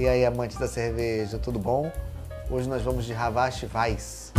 E 0.00 0.08
aí, 0.08 0.24
amantes 0.24 0.56
da 0.56 0.66
cerveja, 0.66 1.38
tudo 1.38 1.58
bom? 1.58 1.92
Hoje 2.50 2.66
nós 2.66 2.80
vamos 2.80 3.04
de 3.04 3.12
Ravache 3.12 3.68
Weiss. 3.70 4.32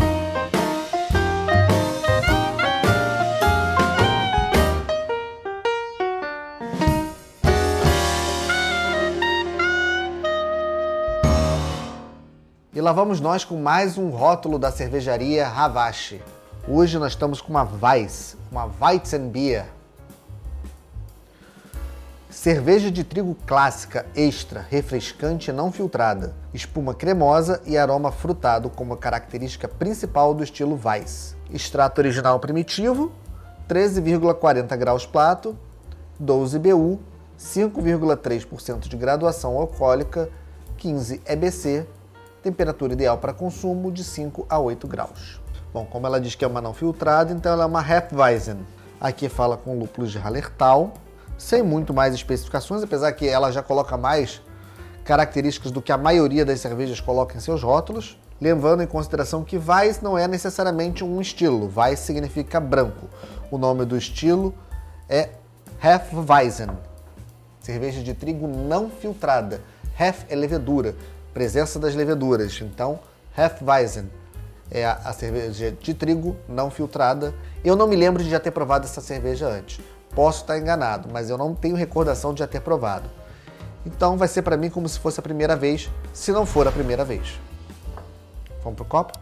E 12.74 12.82
lá 12.82 12.92
vamos 12.92 13.22
nós 13.22 13.46
com 13.46 13.56
mais 13.62 14.00
um 14.00 14.10
rótulo 14.10 14.58
da 14.58 14.72
cervejaria 14.72 15.48
Ravache. 15.48 16.24
Hoje 16.68 16.98
nós 16.98 17.12
estamos 17.12 17.40
com 17.40 17.52
uma 17.52 17.70
Weiss, 17.80 18.36
uma 18.52 18.68
Weizenbier. 18.82 19.68
Cerveja 22.32 22.90
de 22.90 23.04
trigo 23.04 23.36
clássica, 23.46 24.06
extra, 24.16 24.66
refrescante 24.70 25.50
e 25.50 25.54
não 25.54 25.70
filtrada. 25.70 26.34
Espuma 26.54 26.94
cremosa 26.94 27.62
e 27.66 27.78
aroma 27.78 28.10
frutado 28.10 28.70
como 28.70 28.96
característica 28.96 29.68
principal 29.68 30.34
do 30.34 30.42
estilo 30.42 30.80
Weiss. 30.82 31.36
Extrato 31.54 32.00
original 32.00 32.40
primitivo, 32.40 33.12
13,40 33.68 34.78
graus 34.78 35.06
plato, 35.06 35.58
12 36.18 36.58
BU, 36.58 37.02
5,3% 37.38 38.88
de 38.88 38.96
graduação 38.96 39.58
alcoólica, 39.58 40.30
15 40.78 41.22
EBC, 41.26 41.86
temperatura 42.42 42.94
ideal 42.94 43.18
para 43.18 43.34
consumo 43.34 43.92
de 43.92 44.06
5 44.06 44.46
a 44.48 44.58
8 44.58 44.88
graus. 44.88 45.42
Bom, 45.74 45.84
como 45.84 46.08
ela 46.08 46.20
diz 46.20 46.34
que 46.34 46.46
é 46.46 46.48
uma 46.48 46.62
não 46.62 46.74
filtrada, 46.74 47.34
então 47.34 47.52
ela 47.52 47.64
é 47.64 47.68
uma 47.68 47.82
Hefeweizen. 47.82 48.66
Aqui 49.02 49.28
fala 49.28 49.58
com 49.58 49.78
lúpulos 49.78 50.14
de 50.14 50.18
Hallertau, 50.18 50.94
sem 51.42 51.64
muito 51.64 51.92
mais 51.94 52.14
especificações, 52.14 52.84
apesar 52.84 53.12
que 53.14 53.28
ela 53.28 53.52
já 53.52 53.64
coloca 53.64 53.98
mais 53.98 54.42
características 55.04 55.72
do 55.72 55.82
que 55.82 55.92
a 55.92 55.98
maioria 55.98 56.46
das 56.46 56.60
cervejas 56.60 57.02
coloca 57.02 57.36
em 57.36 57.40
seus 57.40 57.64
rótulos, 57.64 58.18
levando 58.40 58.84
em 58.84 58.88
consideração 58.88 59.44
que 59.44 59.58
Weiss 59.58 60.02
não 60.02 60.18
é 60.18 60.28
necessariamente 60.28 61.04
um 61.04 61.20
estilo. 61.20 61.72
Weiss 61.76 62.02
significa 62.02 62.60
branco. 62.60 63.08
O 63.50 63.58
nome 63.58 63.86
do 63.86 63.98
estilo 63.98 64.54
é 65.10 65.30
Hefeweizen, 65.84 66.70
cerveja 67.60 68.04
de 68.04 68.14
trigo 68.14 68.48
não 68.48 68.90
filtrada. 68.90 69.62
Hef 70.00 70.26
é 70.30 70.36
levedura, 70.36 70.96
presença 71.34 71.80
das 71.80 71.96
leveduras. 71.96 72.62
Então, 72.62 73.00
Hefeweizen 73.36 74.10
é 74.70 74.86
a, 74.86 75.12
cerveja 75.12 75.72
de 75.72 75.94
trigo 75.96 76.38
não 76.48 76.70
filtrada. 76.70 77.34
Eu 77.64 77.76
não 77.76 77.88
me 77.88 77.96
lembro 77.96 78.24
de 78.24 78.30
já 78.30 78.40
ter 78.40 78.52
provado 78.52 78.86
essa 78.86 79.02
cerveja 79.02 79.48
antes. 79.48 79.82
Posso 80.14 80.42
estar 80.42 80.58
enganado, 80.58 81.10
mas 81.12 81.30
eu 81.30 81.38
não 81.38 81.56
tenho 81.56 81.76
recordação 81.76 82.34
de 82.34 82.40
já 82.40 82.48
ter 82.48 82.60
provado. 82.62 83.10
Então 83.86 84.18
vai 84.18 84.28
ser 84.28 84.42
para 84.42 84.58
mim 84.58 84.70
como 84.70 84.88
se 84.88 85.00
fosse 85.00 85.20
a 85.20 85.24
primeira 85.24 85.56
vez, 85.56 85.90
se 86.14 86.32
não 86.32 86.46
for 86.46 86.68
a 86.68 86.72
primeira 86.72 87.04
vez. 87.06 87.40
Vamos 88.64 88.76
pro 88.76 88.86
copo? 88.86 89.18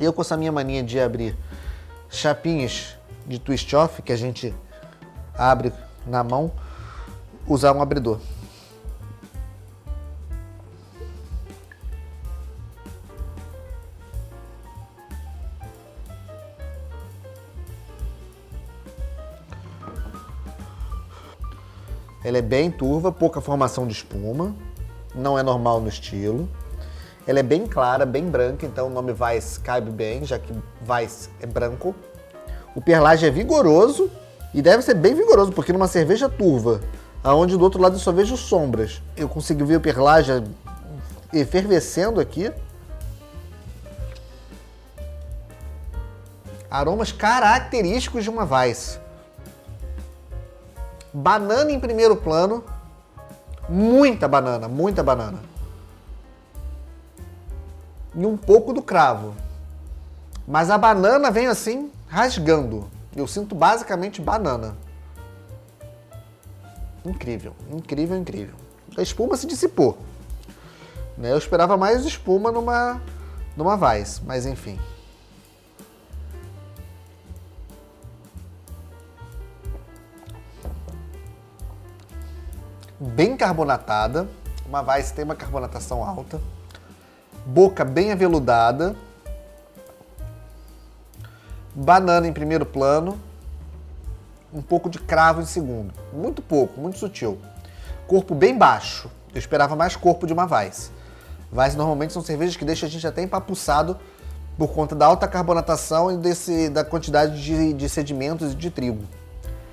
Eu 0.00 0.14
com 0.14 0.22
essa 0.22 0.36
minha 0.36 0.50
mania 0.50 0.82
de 0.82 0.98
abrir 0.98 1.36
chapinhas 2.08 2.96
de 3.26 3.38
twist 3.38 3.76
off 3.76 4.00
que 4.00 4.12
a 4.12 4.16
gente 4.16 4.54
abre 5.36 5.72
na 6.06 6.24
mão, 6.24 6.50
usar 7.46 7.72
um 7.72 7.82
abridor. 7.82 8.18
Ela 22.22 22.38
é 22.38 22.42
bem 22.42 22.70
turva, 22.70 23.10
pouca 23.10 23.40
formação 23.40 23.86
de 23.86 23.94
espuma, 23.94 24.54
não 25.14 25.38
é 25.38 25.42
normal 25.42 25.80
no 25.80 25.88
estilo. 25.88 26.48
Ela 27.26 27.40
é 27.40 27.42
bem 27.42 27.66
clara, 27.66 28.04
bem 28.04 28.24
branca, 28.24 28.66
então 28.66 28.88
o 28.88 28.90
nome 28.90 29.14
Weiss 29.18 29.58
cabe 29.58 29.90
bem, 29.90 30.24
já 30.24 30.38
que 30.38 30.52
Weiss 30.86 31.30
é 31.40 31.46
branco. 31.46 31.94
O 32.74 32.80
perlage 32.80 33.26
é 33.26 33.30
vigoroso 33.30 34.10
e 34.52 34.60
deve 34.60 34.82
ser 34.82 34.94
bem 34.94 35.14
vigoroso, 35.14 35.52
porque 35.52 35.72
numa 35.72 35.88
cerveja 35.88 36.28
turva, 36.28 36.80
aonde 37.22 37.56
do 37.56 37.64
outro 37.64 37.80
lado 37.80 37.96
eu 37.96 38.00
só 38.00 38.12
vejo 38.12 38.36
sombras, 38.36 39.00
eu 39.16 39.28
consegui 39.28 39.64
ver 39.64 39.76
o 39.76 39.80
perlage 39.80 40.42
efervescendo 41.32 42.20
aqui. 42.20 42.52
Aromas 46.70 47.12
característicos 47.12 48.24
de 48.24 48.30
uma 48.30 48.44
Weiss. 48.44 49.00
Banana 51.12 51.70
em 51.70 51.80
primeiro 51.80 52.16
plano. 52.16 52.64
Muita 53.68 54.26
banana, 54.26 54.68
muita 54.68 55.02
banana. 55.02 55.38
E 58.14 58.26
um 58.26 58.36
pouco 58.36 58.72
do 58.72 58.82
cravo. 58.82 59.34
Mas 60.46 60.70
a 60.70 60.76
banana 60.76 61.30
vem 61.30 61.46
assim, 61.46 61.90
rasgando. 62.08 62.88
Eu 63.14 63.26
sinto 63.26 63.54
basicamente 63.54 64.20
banana. 64.20 64.76
Incrível, 67.04 67.54
incrível, 67.72 68.16
incrível. 68.16 68.54
A 68.96 69.02
espuma 69.02 69.36
se 69.36 69.46
dissipou. 69.46 69.98
Né? 71.16 71.32
Eu 71.32 71.38
esperava 71.38 71.76
mais 71.76 72.04
espuma 72.04 72.50
numa, 72.50 73.00
numa 73.56 73.76
Weiss, 73.76 74.20
mas 74.24 74.46
enfim. 74.46 74.78
Bem 83.00 83.36
carbonatada. 83.36 84.28
Uma 84.66 84.82
Weiss 84.82 85.10
tem 85.10 85.24
uma 85.24 85.34
carbonatação 85.34 86.04
alta. 86.04 86.40
Boca 87.46 87.84
bem 87.84 88.12
aveludada 88.12 88.94
banana 91.74 92.26
em 92.26 92.32
primeiro 92.32 92.66
plano, 92.66 93.18
um 94.52 94.60
pouco 94.60 94.90
de 94.90 94.98
cravo 94.98 95.40
em 95.40 95.46
segundo. 95.46 95.94
Muito 96.12 96.42
pouco, 96.42 96.80
muito 96.80 96.98
sutil. 96.98 97.38
Corpo 98.06 98.34
bem 98.34 98.56
baixo. 98.56 99.10
Eu 99.32 99.38
esperava 99.38 99.76
mais 99.76 99.94
corpo 99.94 100.26
de 100.26 100.32
uma 100.32 100.44
Weiss. 100.44 100.90
Weiss 101.52 101.76
normalmente 101.76 102.12
são 102.12 102.22
cervejas 102.22 102.56
que 102.56 102.64
deixam 102.64 102.88
a 102.88 102.90
gente 102.90 103.06
até 103.06 103.22
empapuçado 103.22 103.96
por 104.58 104.72
conta 104.72 104.94
da 104.94 105.06
alta 105.06 105.26
carbonatação 105.28 106.12
e 106.12 106.16
desse, 106.16 106.68
da 106.68 106.84
quantidade 106.84 107.42
de, 107.42 107.72
de 107.72 107.88
sedimentos 107.88 108.52
e 108.52 108.54
de 108.56 108.70
trigo. 108.70 109.04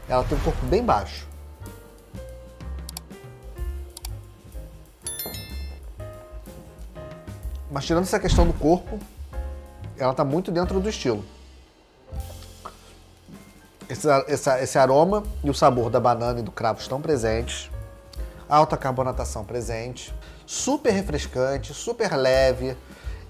Ela 0.07 0.23
tem 0.23 0.37
um 0.37 0.41
corpo 0.41 0.65
bem 0.67 0.83
baixo. 0.83 1.27
Mas 7.69 7.85
tirando 7.85 8.03
essa 8.03 8.19
questão 8.19 8.47
do 8.47 8.53
corpo, 8.53 8.97
ela 9.97 10.11
está 10.11 10.23
muito 10.23 10.51
dentro 10.51 10.79
do 10.79 10.87
estilo. 10.87 11.23
Esse, 13.89 14.07
esse, 14.27 14.49
esse 14.61 14.77
aroma 14.77 15.23
e 15.43 15.49
o 15.49 15.53
sabor 15.53 15.89
da 15.89 15.99
banana 15.99 16.39
e 16.39 16.43
do 16.43 16.51
cravo 16.51 16.79
estão 16.79 17.01
presentes. 17.01 17.69
Alta 18.47 18.77
carbonatação 18.77 19.43
presente. 19.43 20.13
Super 20.45 20.91
refrescante, 20.91 21.73
super 21.73 22.15
leve. 22.15 22.77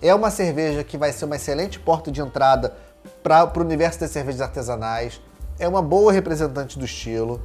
É 0.02 0.14
uma 0.14 0.30
cerveja 0.30 0.84
que 0.84 0.98
vai 0.98 1.12
ser 1.12 1.25
uma 1.25 1.36
excelente 1.36 1.80
porta 1.80 2.12
de 2.12 2.22
entrada 2.22 2.75
para 3.24 3.52
o 3.58 3.62
universo 3.62 4.00
das 4.00 4.12
cervejas 4.12 4.42
artesanais. 4.42 5.19
É 5.58 5.68
uma 5.68 5.81
boa 5.81 6.12
representante 6.12 6.78
do 6.78 6.86
estilo. 6.86 7.42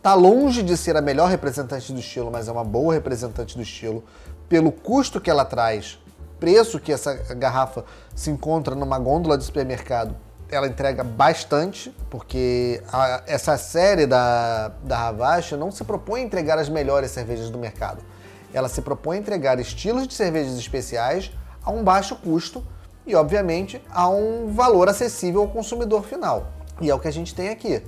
Tá 0.00 0.14
longe 0.14 0.62
de 0.62 0.76
ser 0.76 0.96
a 0.96 1.00
melhor 1.00 1.28
representante 1.28 1.92
do 1.92 1.98
estilo, 1.98 2.30
mas 2.30 2.46
é 2.46 2.52
uma 2.52 2.62
boa 2.62 2.94
representante 2.94 3.56
do 3.56 3.62
estilo. 3.62 4.04
Pelo 4.48 4.70
custo 4.70 5.20
que 5.20 5.28
ela 5.28 5.44
traz, 5.44 5.98
preço 6.38 6.78
que 6.78 6.92
essa 6.92 7.14
garrafa 7.34 7.84
se 8.14 8.30
encontra 8.30 8.74
numa 8.74 8.98
gôndola 8.98 9.36
de 9.36 9.44
supermercado, 9.44 10.14
ela 10.48 10.68
entrega 10.68 11.02
bastante, 11.02 11.94
porque 12.08 12.82
a, 12.92 13.22
essa 13.26 13.56
série 13.58 14.06
da, 14.06 14.68
da 14.82 14.96
Ravache 14.96 15.56
não 15.56 15.70
se 15.70 15.82
propõe 15.82 16.20
a 16.20 16.24
entregar 16.24 16.58
as 16.58 16.68
melhores 16.68 17.10
cervejas 17.10 17.50
do 17.50 17.58
mercado. 17.58 18.02
Ela 18.54 18.68
se 18.68 18.80
propõe 18.80 19.16
a 19.16 19.20
entregar 19.20 19.58
estilos 19.58 20.06
de 20.06 20.14
cervejas 20.14 20.56
especiais 20.56 21.32
a 21.64 21.70
um 21.70 21.82
baixo 21.82 22.14
custo 22.16 22.64
e, 23.04 23.14
obviamente, 23.14 23.82
a 23.90 24.08
um 24.08 24.52
valor 24.52 24.88
acessível 24.88 25.42
ao 25.42 25.48
consumidor 25.48 26.04
final. 26.04 26.52
E 26.80 26.90
é 26.90 26.94
o 26.94 27.00
que 27.00 27.08
a 27.08 27.12
gente 27.12 27.34
tem 27.34 27.48
aqui. 27.48 27.82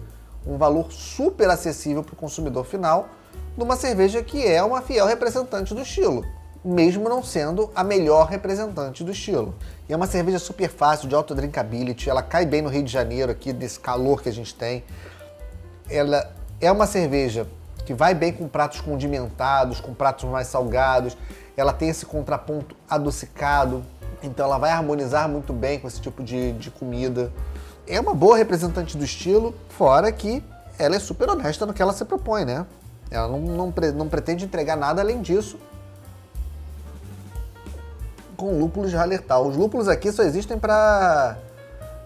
Um 0.44 0.58
valor 0.58 0.90
super 0.90 1.48
acessível 1.48 2.02
para 2.02 2.14
o 2.14 2.16
consumidor 2.16 2.64
final 2.64 3.08
numa 3.56 3.76
cerveja 3.76 4.22
que 4.22 4.46
é 4.46 4.62
uma 4.62 4.82
fiel 4.82 5.06
representante 5.06 5.74
do 5.74 5.82
estilo 5.82 6.24
mesmo 6.68 7.08
não 7.08 7.22
sendo 7.22 7.70
a 7.74 7.82
melhor 7.82 8.28
representante 8.28 9.02
do 9.02 9.10
estilo. 9.10 9.54
E 9.88 9.92
é 9.92 9.96
uma 9.96 10.06
cerveja 10.06 10.38
super 10.38 10.68
fácil, 10.68 11.08
de 11.08 11.14
alto 11.14 11.34
drinkability, 11.34 12.10
ela 12.10 12.22
cai 12.22 12.44
bem 12.44 12.60
no 12.60 12.68
Rio 12.68 12.82
de 12.82 12.92
Janeiro, 12.92 13.32
aqui 13.32 13.54
desse 13.54 13.80
calor 13.80 14.22
que 14.22 14.28
a 14.28 14.32
gente 14.32 14.54
tem. 14.54 14.84
Ela 15.88 16.30
é 16.60 16.70
uma 16.70 16.86
cerveja 16.86 17.46
que 17.86 17.94
vai 17.94 18.14
bem 18.14 18.34
com 18.34 18.46
pratos 18.46 18.82
condimentados, 18.82 19.80
com 19.80 19.94
pratos 19.94 20.28
mais 20.28 20.48
salgados, 20.48 21.16
ela 21.56 21.72
tem 21.72 21.88
esse 21.88 22.04
contraponto 22.04 22.76
adocicado, 22.88 23.82
então 24.22 24.44
ela 24.44 24.58
vai 24.58 24.70
harmonizar 24.70 25.26
muito 25.26 25.54
bem 25.54 25.78
com 25.78 25.88
esse 25.88 26.00
tipo 26.02 26.22
de, 26.22 26.52
de 26.52 26.70
comida. 26.70 27.32
é 27.86 27.98
uma 27.98 28.14
boa 28.14 28.36
representante 28.36 28.94
do 28.94 29.04
estilo, 29.04 29.54
fora 29.70 30.12
que 30.12 30.44
ela 30.78 30.96
é 30.96 30.98
super 30.98 31.30
honesta 31.30 31.64
no 31.64 31.72
que 31.72 31.80
ela 31.80 31.94
se 31.94 32.04
propõe, 32.04 32.44
né? 32.44 32.66
Ela 33.10 33.26
não, 33.26 33.40
não, 33.40 33.74
não 33.94 34.08
pretende 34.08 34.44
entregar 34.44 34.76
nada 34.76 35.00
além 35.00 35.22
disso 35.22 35.58
com 38.38 38.56
lúpulos 38.56 38.94
Hallertau. 38.94 39.49
Os 39.49 39.56
lúpulos 39.56 39.88
aqui 39.88 40.11
só 40.11 40.23
existem 40.23 40.58
para 40.58 41.37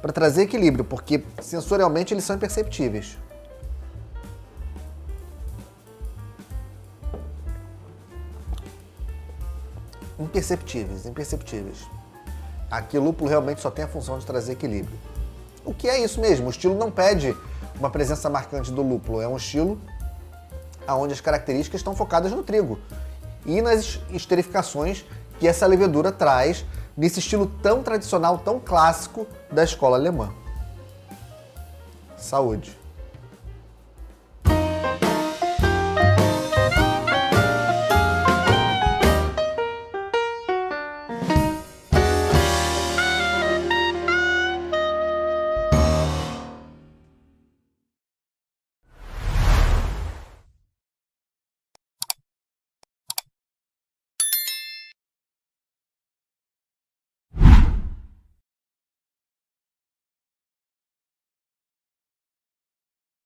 para 0.00 0.12
trazer 0.12 0.42
equilíbrio, 0.42 0.84
porque 0.84 1.22
sensorialmente 1.40 2.12
eles 2.12 2.24
são 2.24 2.34
imperceptíveis. 2.34 3.16
Imperceptíveis, 10.18 11.06
imperceptíveis. 11.06 11.86
Aqui 12.68 12.98
o 12.98 13.04
lúpulo 13.04 13.30
realmente 13.30 13.60
só 13.60 13.70
tem 13.70 13.84
a 13.84 13.88
função 13.88 14.18
de 14.18 14.26
trazer 14.26 14.54
equilíbrio. 14.54 14.98
O 15.64 15.72
que 15.72 15.88
é 15.88 16.02
isso 16.02 16.20
mesmo? 16.20 16.48
O 16.48 16.50
estilo 16.50 16.76
não 16.76 16.90
pede 16.90 17.36
uma 17.78 17.88
presença 17.88 18.28
marcante 18.28 18.72
do 18.72 18.82
lúpulo, 18.82 19.20
é 19.20 19.28
um 19.28 19.36
estilo 19.36 19.80
onde 20.88 21.12
as 21.12 21.20
características 21.20 21.78
estão 21.78 21.94
focadas 21.94 22.32
no 22.32 22.42
trigo 22.42 22.76
e 23.46 23.62
nas 23.62 24.00
esterificações 24.10 25.04
que 25.42 25.48
essa 25.48 25.66
levedura 25.66 26.12
traz 26.12 26.64
nesse 26.96 27.18
estilo 27.18 27.50
tão 27.60 27.82
tradicional, 27.82 28.38
tão 28.38 28.60
clássico 28.60 29.26
da 29.50 29.64
escola 29.64 29.96
alemã. 29.96 30.32
Saúde! 32.16 32.81